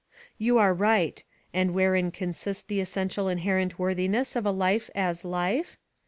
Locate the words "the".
2.63-2.81